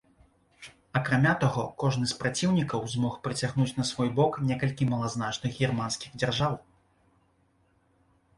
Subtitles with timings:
[0.99, 6.53] Акрамя таго, кожны з праціўнікаў змог прыцягнуць на свой бок некалькі малазначных германскіх дзяржаў.